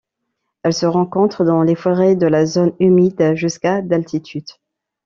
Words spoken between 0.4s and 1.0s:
Elle se